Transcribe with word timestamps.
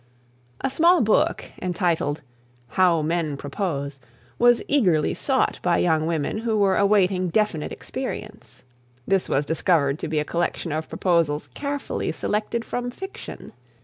A 0.61 0.69
small 0.71 1.01
book 1.01 1.45
entitled: 1.61 2.23
How 2.69 3.03
Men 3.03 3.37
Propose, 3.37 3.99
was 4.39 4.63
eagerly 4.67 5.13
sought 5.13 5.59
by 5.61 5.77
young 5.77 6.07
women 6.07 6.39
who 6.39 6.57
were 6.57 6.75
awaiting 6.75 7.29
definite 7.29 7.71
experience. 7.71 8.63
This 9.07 9.29
was 9.29 9.45
discovered 9.45 9.99
to 9.99 10.07
be 10.07 10.17
a 10.17 10.25
collection 10.25 10.71
of 10.71 10.89
proposals 10.89 11.49
carefully 11.53 12.11
selected 12.11 12.65
from 12.65 12.89
fiction. 12.89 13.53